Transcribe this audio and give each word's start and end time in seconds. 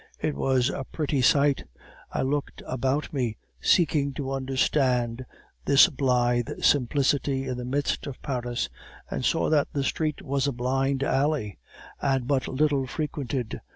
It 0.19 0.33
was 0.33 0.71
a 0.71 0.83
pretty 0.83 1.21
sight. 1.21 1.65
I 2.11 2.23
looked 2.23 2.63
about 2.65 3.13
me, 3.13 3.37
seeking 3.61 4.15
to 4.15 4.31
understand 4.31 5.27
this 5.65 5.89
blithe 5.89 6.63
simplicity 6.63 7.47
in 7.47 7.55
the 7.57 7.65
midst 7.65 8.07
of 8.07 8.19
Paris, 8.23 8.67
and 9.11 9.23
saw 9.23 9.47
that 9.51 9.67
the 9.73 9.83
street 9.83 10.23
was 10.23 10.47
a 10.47 10.51
blind 10.53 11.03
alley 11.03 11.59
and 12.01 12.25
but 12.27 12.47
little 12.47 12.87
frequented. 12.87 13.61